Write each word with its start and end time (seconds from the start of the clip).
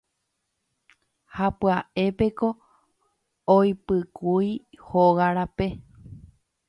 Ha 1.35 1.47
pya'épeko 1.59 2.49
oipykúi 3.57 4.49
hóga 4.89 5.27
rape. 5.37 5.69